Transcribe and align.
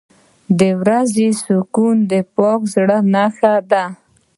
•د 0.59 0.61
ورځې 0.81 1.27
سکون 1.43 1.95
د 2.11 2.13
پاک 2.35 2.61
زړه 2.73 2.97
نښه 3.13 3.53
ده. 3.71 3.83